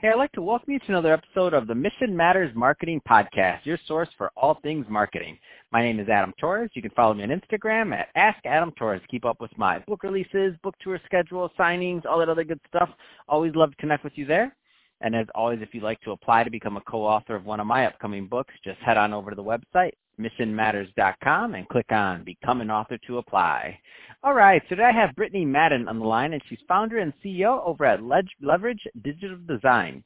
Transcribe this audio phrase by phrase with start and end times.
[0.00, 3.66] Hey, I'd like to welcome you to another episode of the Mission Matters Marketing Podcast,
[3.66, 5.36] your source for all things marketing.
[5.72, 6.70] My name is Adam Torres.
[6.74, 9.02] You can follow me on Instagram at Ask Adam Torres.
[9.10, 12.88] Keep up with my book releases, book tour schedule, signings, all that other good stuff.
[13.28, 14.54] Always love to connect with you there.
[15.00, 17.66] And as always, if you'd like to apply to become a co-author of one of
[17.66, 22.60] my upcoming books, just head on over to the website, missionmatters.com, and click on Become
[22.60, 23.78] an Author to apply.
[24.22, 27.12] All right, so today I have Brittany Madden on the line, and she's founder and
[27.24, 30.02] CEO over at Leverage Digital Design.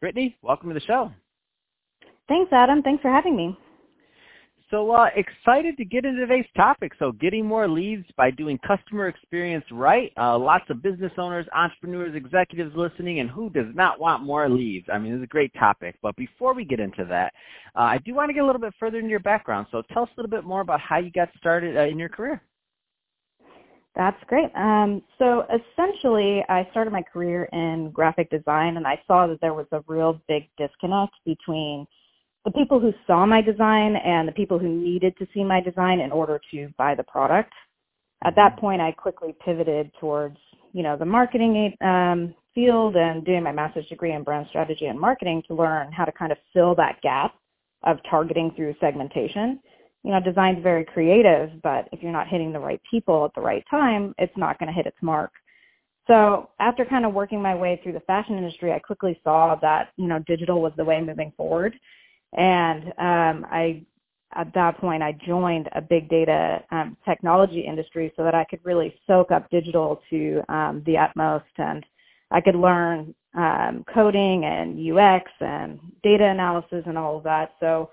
[0.00, 1.10] Brittany, welcome to the show.
[2.28, 2.82] Thanks, Adam.
[2.82, 3.58] Thanks for having me.
[4.70, 6.92] So uh, excited to get into today's topic.
[6.98, 10.12] So getting more leads by doing customer experience right.
[10.18, 14.86] Uh, lots of business owners, entrepreneurs, executives listening, and who does not want more leads?
[14.92, 15.96] I mean, is a great topic.
[16.02, 17.32] But before we get into that,
[17.76, 19.68] uh, I do want to get a little bit further into your background.
[19.70, 22.08] So tell us a little bit more about how you got started uh, in your
[22.08, 22.42] career.
[23.94, 24.50] That's great.
[24.56, 29.54] Um, so essentially, I started my career in graphic design, and I saw that there
[29.54, 31.86] was a real big disconnect between
[32.46, 35.98] the people who saw my design and the people who needed to see my design
[35.98, 37.52] in order to buy the product.
[38.24, 38.60] At that mm-hmm.
[38.60, 40.38] point, I quickly pivoted towards,
[40.72, 44.98] you know, the marketing um, field and doing my master's degree in brand strategy and
[44.98, 47.34] marketing to learn how to kind of fill that gap
[47.82, 49.58] of targeting through segmentation.
[50.04, 53.40] You know, design's very creative, but if you're not hitting the right people at the
[53.40, 55.32] right time, it's not going to hit its mark.
[56.06, 59.88] So after kind of working my way through the fashion industry, I quickly saw that,
[59.96, 61.74] you know, digital was the way moving forward.
[62.32, 63.82] And um, I,
[64.34, 68.60] at that point, I joined a big data um, technology industry so that I could
[68.64, 71.84] really soak up digital to um, the utmost, and
[72.30, 77.52] I could learn um, coding and UX and data analysis and all of that.
[77.60, 77.90] So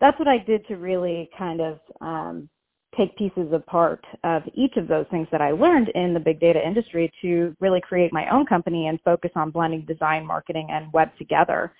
[0.00, 2.48] that's what I did to really kind of um,
[2.96, 6.64] take pieces apart of each of those things that I learned in the big data
[6.64, 11.10] industry to really create my own company and focus on blending design, marketing, and web
[11.18, 11.72] together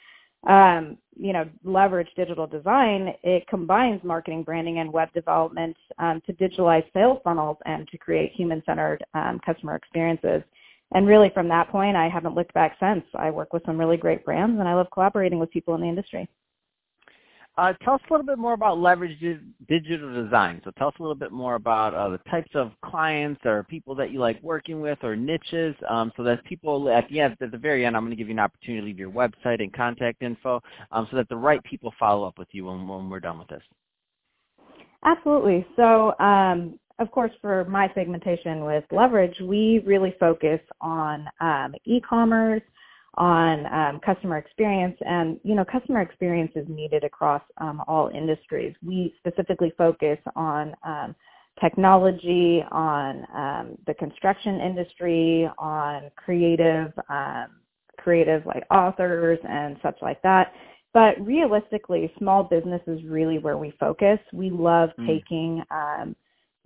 [0.46, 6.32] um, you know, leverage digital design, it combines marketing, branding, and web development um, to
[6.32, 10.42] digitalize sales funnels and to create human-centered um, customer experiences.
[10.92, 13.04] And really from that point, I haven't looked back since.
[13.14, 15.88] I work with some really great brands and I love collaborating with people in the
[15.88, 16.28] industry.
[17.56, 19.16] Uh, tell us a little bit more about leverage
[19.68, 20.60] digital design.
[20.64, 23.94] So tell us a little bit more about uh, the types of clients or people
[23.94, 27.52] that you like working with or niches um, so that people at the end, at
[27.52, 29.72] the very end, I'm going to give you an opportunity to leave your website and
[29.72, 30.60] contact info
[30.90, 33.48] um, so that the right people follow up with you when, when we're done with
[33.48, 33.62] this.
[35.04, 35.64] Absolutely.
[35.76, 42.62] So um, of course, for my segmentation with Leverage, we really focus on um, e-commerce,
[43.16, 44.96] on um, customer experience.
[45.00, 48.74] And you know customer experience is needed across um, all industries.
[48.84, 51.14] We specifically focus on um,
[51.60, 57.46] technology on um, the construction industry on creative um,
[57.98, 60.52] creative like authors and such like that.
[60.92, 64.18] But realistically small business is really where we focus.
[64.32, 65.06] We love mm.
[65.06, 66.16] taking um,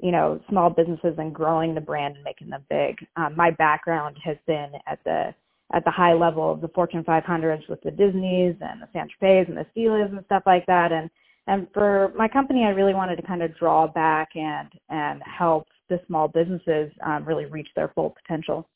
[0.01, 2.97] you know small businesses and growing the brand and making them big.
[3.37, 5.35] My background has been at the
[5.73, 9.49] at the high level of the Fortune 500s with the Disneys and the San Tropez
[9.49, 10.93] and the Stilas and stuff like that.
[10.93, 11.11] And
[11.47, 15.67] and for my company, I really wanted to kind of draw back and and help
[15.89, 18.69] the small businesses um, really reach their full potential.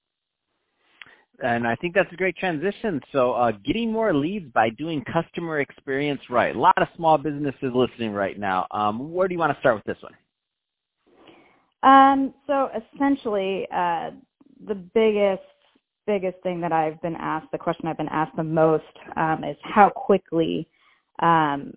[1.43, 3.01] And I think that's a great transition.
[3.11, 6.55] So uh, getting more leads by doing customer experience right.
[6.55, 8.67] A lot of small businesses listening right now.
[8.71, 10.15] Um, where do you want to start with this one?
[11.83, 14.11] Um, so essentially, uh,
[14.67, 15.43] the biggest
[16.07, 18.85] biggest thing that I've been asked, the question I've been asked the most
[19.17, 20.69] um, is how quickly
[21.21, 21.75] um,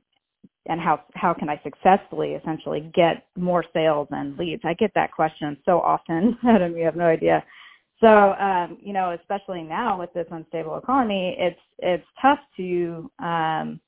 [0.68, 4.64] and how how can I successfully essentially get more sales and leads?
[4.66, 6.76] I get that question so often, Adam.
[6.76, 7.44] You have no idea.
[8.00, 13.80] So um, you know, especially now with this unstable economy, it's it's tough to um,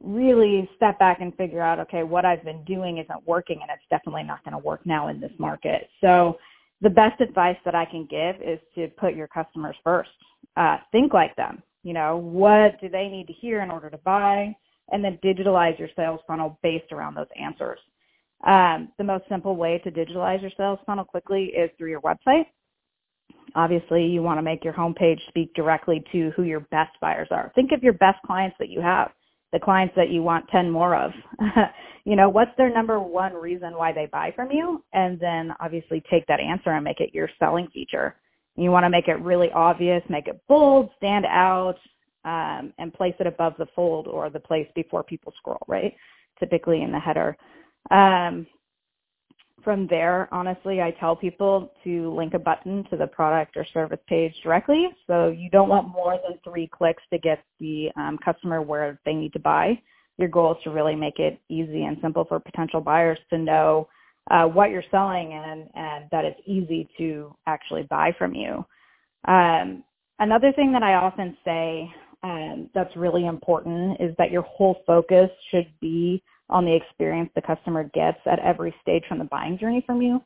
[0.00, 3.82] really step back and figure out, okay, what I've been doing isn't working, and it's
[3.90, 5.88] definitely not going to work now in this market.
[6.00, 6.38] So
[6.80, 10.10] the best advice that I can give is to put your customers first.
[10.56, 11.62] Uh, think like them.
[11.82, 14.54] You know, what do they need to hear in order to buy?
[14.90, 17.78] And then digitalize your sales funnel based around those answers.
[18.46, 22.46] Um, the most simple way to digitalize your sales funnel quickly is through your website.
[23.54, 27.50] Obviously, you want to make your homepage speak directly to who your best buyers are.
[27.54, 29.10] Think of your best clients that you have
[29.52, 31.12] the clients that you want 10 more of.
[32.04, 34.82] you know, what's their number one reason why they buy from you?
[34.92, 38.16] And then obviously take that answer and make it your selling feature.
[38.56, 41.76] You want to make it really obvious, make it bold, stand out,
[42.24, 45.94] um, and place it above the fold or the place before people scroll, right?
[46.38, 47.36] Typically in the header.
[47.90, 48.46] Um,
[49.68, 53.98] from there, honestly, I tell people to link a button to the product or service
[54.08, 54.88] page directly.
[55.06, 59.12] So you don't want more than three clicks to get the um, customer where they
[59.12, 59.78] need to buy.
[60.16, 63.88] Your goal is to really make it easy and simple for potential buyers to know
[64.30, 68.64] uh, what you're selling and, and that it's easy to actually buy from you.
[69.26, 69.84] Um,
[70.18, 71.92] another thing that I often say
[72.22, 77.42] um, that's really important is that your whole focus should be on the experience the
[77.42, 80.20] customer gets at every stage from the buying journey from you.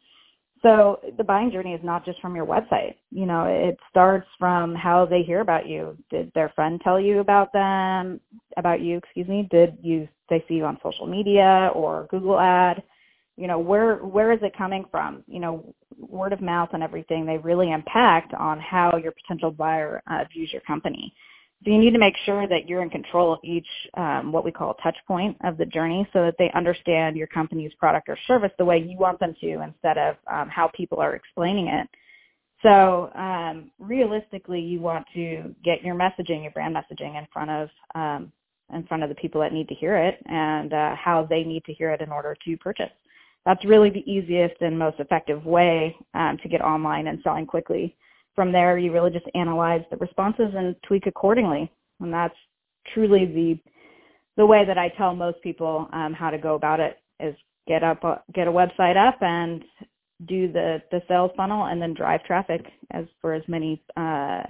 [0.63, 2.95] So the buying journey is not just from your website.
[3.11, 5.97] You know, it starts from how they hear about you.
[6.09, 8.21] Did their friend tell you about them,
[8.57, 9.49] about you, excuse me?
[9.51, 12.83] Did you they see you on social media or Google ad?
[13.37, 15.25] You know, where where is it coming from?
[15.27, 20.01] You know, word of mouth and everything, they really impact on how your potential buyer
[20.07, 21.13] uh, views your company.
[21.65, 24.51] So you need to make sure that you're in control of each um, what we
[24.51, 28.51] call touch point of the journey so that they understand your company's product or service
[28.59, 31.89] the way you want them to instead of um, how people are explaining it.
[32.63, 37.69] So um, realistically, you want to get your messaging, your brand messaging in front of
[37.95, 38.33] um,
[38.73, 41.65] in front of the people that need to hear it and uh, how they need
[41.65, 42.91] to hear it in order to purchase.
[43.45, 47.97] That's really the easiest and most effective way um, to get online and selling quickly
[48.35, 51.71] from there, you really just analyze the responses and tweak accordingly.
[52.01, 52.35] And that's
[52.93, 53.59] truly the
[54.37, 57.35] the way that I tell most people um, how to go about it is
[57.69, 59.63] get up get a website up and
[60.27, 64.43] do the the sales funnel and then drive traffic as for as many uh,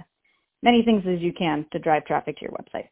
[0.61, 2.87] many things as you can to drive traffic to your website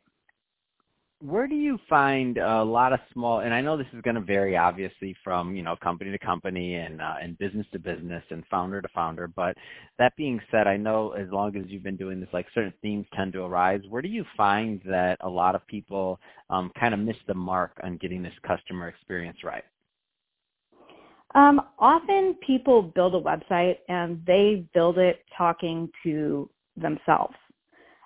[1.21, 4.21] where do you find a lot of small and i know this is going to
[4.21, 8.43] vary obviously from you know company to company and uh, and business to business and
[8.49, 9.55] founder to founder but
[9.99, 13.05] that being said i know as long as you've been doing this like certain themes
[13.15, 13.81] tend to arise.
[13.89, 16.19] Where do you find that a lot of people
[16.49, 19.63] um, kind of miss the mark on getting this customer experience right?
[21.33, 27.35] Um, often people build a website and they build it talking to themselves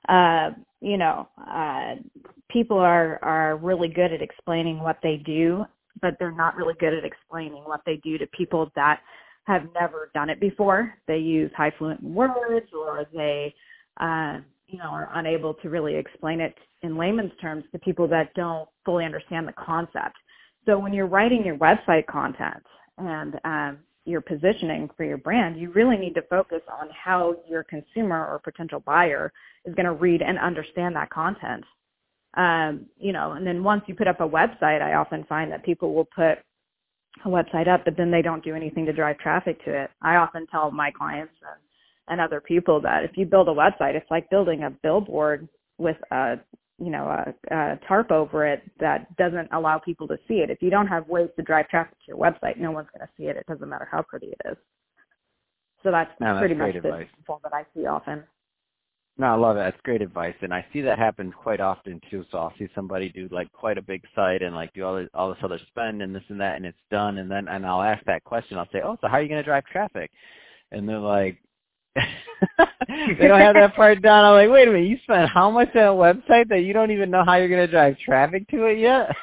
[0.09, 1.95] uh, you know, uh,
[2.49, 5.65] people are are really good at explaining what they do,
[6.01, 8.99] but they're not really good at explaining what they do to people that
[9.45, 10.93] have never done it before.
[11.07, 13.53] They use high fluent words, or they,
[13.99, 18.33] uh, you know, are unable to really explain it in layman's terms to people that
[18.35, 20.15] don't fully understand the concept.
[20.65, 22.63] So when you're writing your website content
[22.97, 27.63] and um, your positioning for your brand, you really need to focus on how your
[27.63, 29.33] consumer or potential buyer
[29.65, 31.63] is going to read and understand that content.
[32.35, 35.65] Um, you know, and then once you put up a website, I often find that
[35.65, 36.37] people will put
[37.23, 39.89] a website up, but then they don't do anything to drive traffic to it.
[40.01, 41.61] I often tell my clients and,
[42.07, 45.47] and other people that if you build a website, it's like building a billboard
[45.77, 46.35] with a
[46.77, 50.49] you know a, a tarp over it that doesn't allow people to see it.
[50.49, 53.13] If you don't have ways to drive traffic to your website, no one's going to
[53.17, 53.37] see it.
[53.37, 54.57] It doesn't matter how pretty it is.
[55.83, 57.07] So that's, no, that's pretty much advice.
[57.27, 58.23] the that I see often.
[59.17, 59.59] No, I love it.
[59.59, 62.25] That's great advice, and I see that happen quite often too.
[62.31, 65.07] So I'll see somebody do like quite a big site and like do all this
[65.13, 67.19] all this other spend and this and that, and it's done.
[67.19, 68.57] And then and I'll ask that question.
[68.57, 70.11] I'll say, "Oh, so how are you going to drive traffic?"
[70.71, 71.37] And they're like,
[73.19, 74.25] they don't have that part done.
[74.25, 76.91] I'm like, wait a minute, you spent how much on a website that you don't
[76.91, 79.15] even know how you're going to drive traffic to it yet?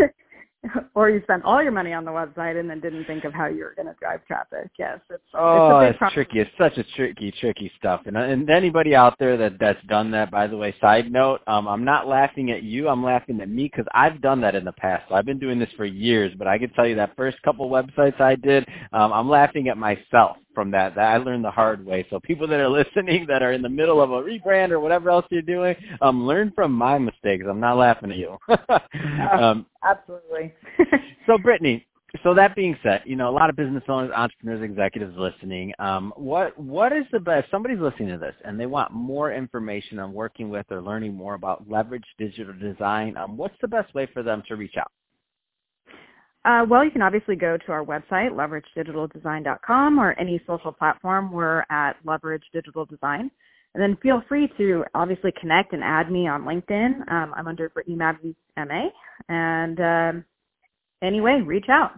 [0.94, 3.46] or you spent all your money on the website and then didn't think of how
[3.46, 4.70] you were going to drive traffic.
[4.78, 6.40] Yes, it's oh, it's it's tricky.
[6.40, 8.02] It's such a tricky, tricky stuff.
[8.06, 11.66] And and anybody out there that that's done that, by the way, side note, um,
[11.66, 12.88] I'm not laughing at you.
[12.88, 15.04] I'm laughing at me because I've done that in the past.
[15.08, 17.70] So I've been doing this for years, but I can tell you that first couple
[17.70, 20.94] websites I did, um, I'm laughing at myself from that.
[20.94, 22.06] That I learned the hard way.
[22.10, 25.10] So people that are listening that are in the middle of a rebrand or whatever
[25.10, 27.44] else you're doing, um, learn from my mistakes.
[27.48, 28.36] I'm not laughing at you.
[29.30, 30.54] um, Absolutely.
[31.26, 31.86] so Brittany,
[32.22, 35.72] so that being said, you know, a lot of business owners, entrepreneurs, executives listening.
[35.78, 37.50] Um, what what is the best?
[37.50, 41.34] Somebody's listening to this and they want more information on working with or learning more
[41.34, 43.16] about leverage digital design.
[43.16, 44.90] Um, what's the best way for them to reach out?
[46.44, 51.30] Uh, well, you can obviously go to our website, leveragedigitaldesign.com, or any social platform.
[51.30, 53.30] We're at Leverage Digital Design.
[53.74, 57.10] And then feel free to obviously connect and add me on LinkedIn.
[57.12, 58.88] Um, I'm under Brittany Matthews MA.
[59.28, 60.24] And um,
[61.02, 61.92] anyway, reach out.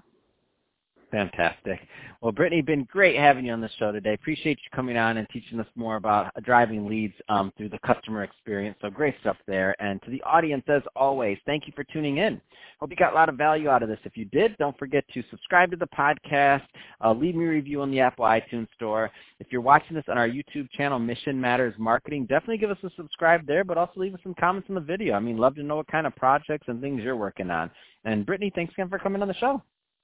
[1.13, 1.79] Fantastic.
[2.23, 4.15] Well, Brittany, been great having you on the show today.
[4.15, 8.25] Appreciate you coming on and teaching us more about driving leads um, through the customer
[8.25, 8.79] experience.
[8.81, 9.77] So great stuff there.
[9.79, 12.41] And to the audience, as always, thank you for tuning in.
[12.81, 13.99] Hope you got a lot of value out of this.
[14.05, 16.63] If you did, don't forget to subscribe to the podcast,
[17.05, 19.11] uh, leave me a review on the Apple iTunes Store.
[19.39, 22.91] If you're watching this on our YouTube channel, Mission Matters Marketing, definitely give us a
[22.97, 25.15] subscribe there, but also leave us some comments in the video.
[25.15, 27.71] I mean, love to know what kind of projects and things you're working on.
[28.07, 29.63] And Brittany, thanks again for coming on the show.